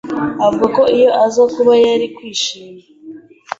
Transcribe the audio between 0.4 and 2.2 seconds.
Avuga ko iyo aza kuba yari